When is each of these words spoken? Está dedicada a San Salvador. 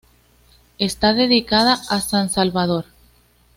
Está 0.79 1.13
dedicada 1.13 1.73
a 1.91 2.01
San 2.01 2.31
Salvador. 2.31 2.85